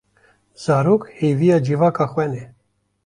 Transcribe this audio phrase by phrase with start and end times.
[0.63, 2.43] Zarok hêviya civaka xwe ne.